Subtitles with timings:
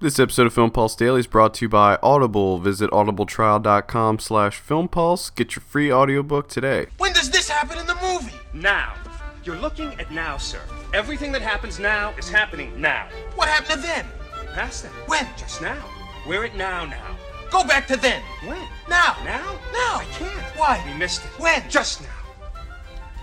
[0.00, 2.60] This episode of Film Pulse Daily is brought to you by Audible.
[2.60, 5.34] Visit audibletrial.com slash filmpulse.
[5.34, 6.86] Get your free audiobook today.
[6.98, 8.32] When does this happen in the movie?
[8.52, 8.94] Now.
[9.42, 10.60] You're looking at now, sir.
[10.94, 13.08] Everything that happens now is happening now.
[13.34, 14.06] What happened to then?
[14.54, 14.92] Past that.
[15.08, 15.26] When?
[15.36, 15.84] Just now.
[16.28, 17.16] We're at now now.
[17.50, 18.22] Go back to then.
[18.44, 18.68] When?
[18.88, 19.16] Now.
[19.24, 19.58] Now?
[19.72, 19.98] Now.
[19.98, 20.56] I can't.
[20.56, 20.80] Why?
[20.86, 21.40] We missed it.
[21.40, 21.68] When?
[21.68, 22.60] Just now.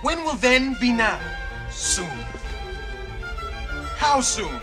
[0.02, 1.22] When will then be now?
[1.72, 2.10] Soon.
[3.96, 4.60] How soon?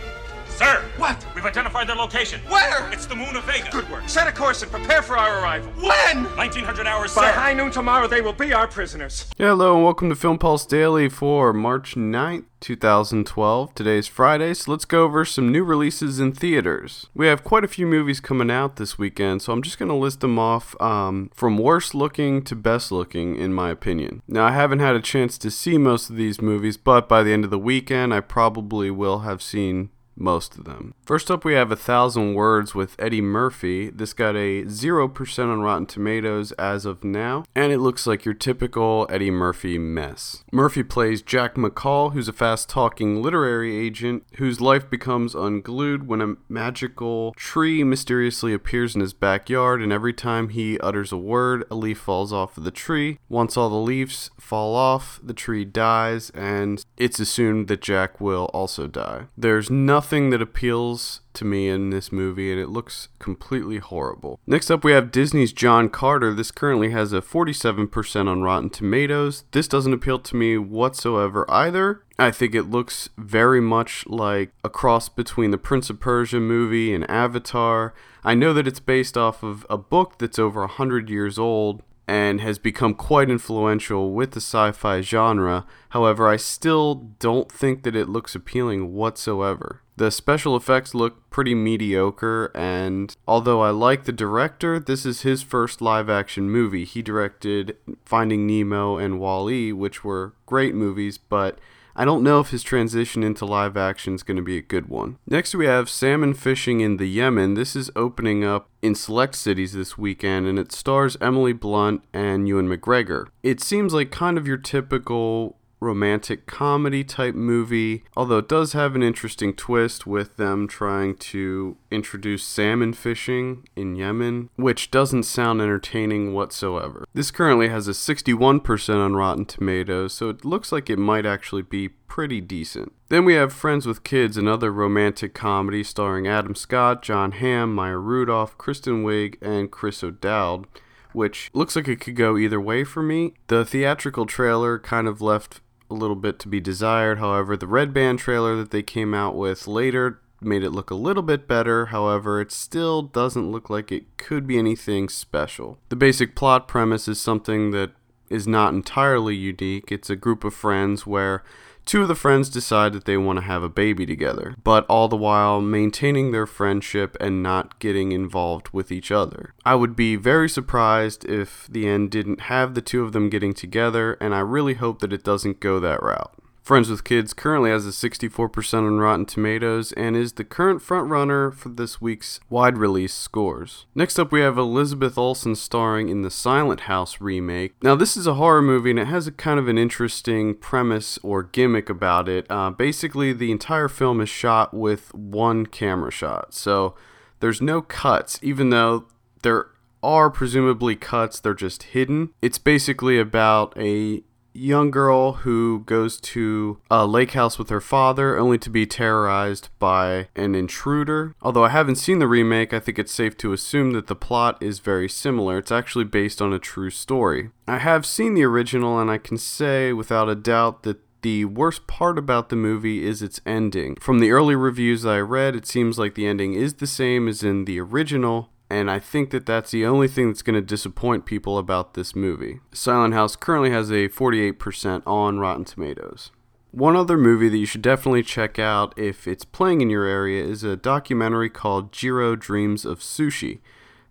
[0.55, 0.83] Sir!
[0.97, 1.25] What?
[1.33, 2.39] We've identified their location.
[2.47, 2.87] Where?
[2.91, 3.69] It's the moon of Vega.
[3.71, 4.07] Good work.
[4.07, 5.71] Set a course and prepare for our arrival.
[5.81, 6.25] When?
[6.35, 7.33] 1900 hours, By sir.
[7.33, 9.25] high noon tomorrow, they will be our prisoners.
[9.37, 13.73] Yeah, hello and welcome to Film Pulse Daily for March 9th, 2012.
[13.73, 17.07] Today's Friday, so let's go over some new releases in theaters.
[17.15, 19.95] We have quite a few movies coming out this weekend, so I'm just going to
[19.95, 24.21] list them off um, from worst looking to best looking, in my opinion.
[24.27, 27.33] Now, I haven't had a chance to see most of these movies, but by the
[27.33, 30.93] end of the weekend, I probably will have seen most of them.
[31.05, 33.89] First up, we have A Thousand Words with Eddie Murphy.
[33.89, 38.33] This got a 0% on Rotten Tomatoes as of now, and it looks like your
[38.33, 40.43] typical Eddie Murphy mess.
[40.51, 46.21] Murphy plays Jack McCall, who's a fast talking literary agent whose life becomes unglued when
[46.21, 51.65] a magical tree mysteriously appears in his backyard, and every time he utters a word,
[51.71, 53.19] a leaf falls off of the tree.
[53.29, 58.45] Once all the leaves fall off, the tree dies, and it's assumed that Jack will
[58.53, 59.25] also die.
[59.37, 64.39] There's nothing that appeals to me in this movie, and it looks completely horrible.
[64.45, 66.33] Next up, we have Disney's John Carter.
[66.33, 69.45] This currently has a 47% on Rotten Tomatoes.
[69.51, 72.03] This doesn't appeal to me whatsoever either.
[72.19, 76.93] I think it looks very much like a cross between the Prince of Persia movie
[76.93, 77.93] and Avatar.
[78.23, 82.41] I know that it's based off of a book that's over 100 years old, and
[82.41, 85.65] has become quite influential with the sci fi genre.
[85.89, 89.81] However, I still don't think that it looks appealing whatsoever.
[89.95, 95.43] The special effects look pretty mediocre, and although I like the director, this is his
[95.43, 96.83] first live action movie.
[96.83, 101.59] He directed Finding Nemo and Wall-E, which were great movies, but
[101.95, 104.89] I don't know if his transition into live action is going to be a good
[104.89, 105.17] one.
[105.27, 107.53] Next, we have Salmon Fishing in the Yemen.
[107.53, 112.47] This is opening up in select cities this weekend, and it stars Emily Blunt and
[112.47, 113.27] Ewan McGregor.
[113.43, 118.95] It seems like kind of your typical romantic comedy type movie, although it does have
[118.95, 125.61] an interesting twist with them trying to introduce salmon fishing in Yemen, which doesn't sound
[125.61, 127.05] entertaining whatsoever.
[127.13, 131.61] This currently has a 61% on Rotten Tomatoes, so it looks like it might actually
[131.61, 132.93] be pretty decent.
[133.09, 137.97] Then we have Friends with Kids, another romantic comedy starring Adam Scott, Jon Hamm, Maya
[137.97, 140.67] Rudolph, Kristen Wiig, and Chris O'Dowd
[141.13, 143.33] which looks like it could go either way for me.
[143.47, 145.61] The theatrical trailer kind of left
[145.93, 147.19] a little bit to be desired.
[147.19, 150.95] However, the Red Band trailer that they came out with later made it look a
[150.95, 151.87] little bit better.
[151.87, 155.77] However, it still doesn't look like it could be anything special.
[155.89, 157.91] The basic plot premise is something that
[158.29, 159.91] is not entirely unique.
[159.91, 161.43] It's a group of friends where
[161.85, 165.07] two of the friends decide that they want to have a baby together, but all
[165.07, 169.53] the while maintaining their friendship and not getting involved with each other.
[169.65, 173.53] I would be very surprised if the end didn't have the two of them getting
[173.53, 176.33] together, and I really hope that it doesn't go that route.
[176.63, 181.53] Friends with Kids currently has a 64% on Rotten Tomatoes and is the current frontrunner
[181.53, 183.85] for this week's wide release scores.
[183.93, 187.73] Next up, we have Elizabeth Olsen starring in the Silent House remake.
[187.83, 191.19] Now, this is a horror movie and it has a kind of an interesting premise
[191.21, 192.49] or gimmick about it.
[192.49, 196.95] Uh, basically, the entire film is shot with one camera shot, so
[197.41, 199.07] there's no cuts, even though
[199.41, 199.67] there
[200.01, 202.29] are presumably cuts, they're just hidden.
[202.41, 204.23] It's basically about a
[204.53, 209.69] young girl who goes to a lake house with her father only to be terrorized
[209.79, 211.35] by an intruder.
[211.41, 214.61] Although I haven't seen the remake, I think it's safe to assume that the plot
[214.61, 215.57] is very similar.
[215.57, 217.49] It's actually based on a true story.
[217.67, 221.87] I have seen the original and I can say without a doubt that the worst
[221.87, 223.95] part about the movie is its ending.
[223.95, 227.43] From the early reviews I read, it seems like the ending is the same as
[227.43, 231.25] in the original, and I think that that's the only thing that's going to disappoint
[231.25, 232.59] people about this movie.
[232.71, 236.31] Silent House currently has a 48% on Rotten Tomatoes.
[236.71, 240.43] One other movie that you should definitely check out if it's playing in your area
[240.43, 243.59] is a documentary called Jiro Dreams of Sushi.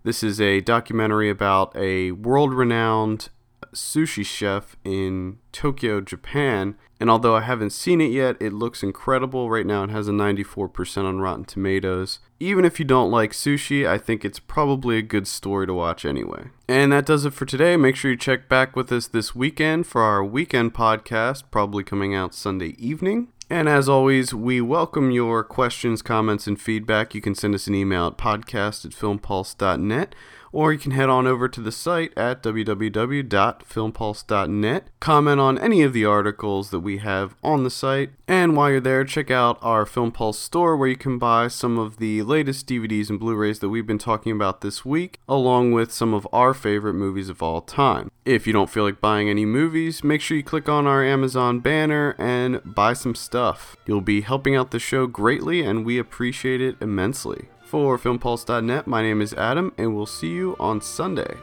[0.05, 3.31] This is a documentary about a world renowned
[3.75, 6.77] sushi chef in Tokyo, Japan.
[7.01, 9.51] And although I haven't seen it yet, it looks incredible.
[9.51, 12.21] Right now, it has a 94% on Rotten Tomatoes.
[12.39, 16.05] Even if you don't like sushi, I think it's probably a good story to watch
[16.05, 16.51] anyway.
[16.69, 17.77] And that does it for today.
[17.77, 22.15] Make sure you check back with us this weekend for our weekend podcast, probably coming
[22.15, 23.29] out Sunday evening.
[23.51, 27.15] And as always, we welcome your questions, comments, and feedback.
[27.15, 30.15] You can send us an email at podcast at filmpulse.net
[30.53, 35.93] or you can head on over to the site at www.filmpulse.net, comment on any of
[35.93, 39.85] the articles that we have on the site, and while you're there, check out our
[39.85, 43.59] Film Pulse store where you can buy some of the latest DVDs and Blu rays
[43.59, 47.43] that we've been talking about this week, along with some of our favorite movies of
[47.43, 48.11] all time.
[48.25, 51.61] If you don't feel like buying any movies, make sure you click on our Amazon
[51.61, 53.77] banner and buy some stuff.
[53.87, 57.49] You'll be helping out the show greatly, and we appreciate it immensely.
[57.73, 61.39] For FilmPulse.net, my name is Adam, and we'll see you on Sunday.